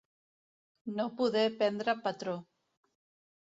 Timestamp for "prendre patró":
1.59-2.35